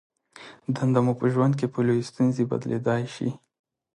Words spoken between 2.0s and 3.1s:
ستونزه بدلېدای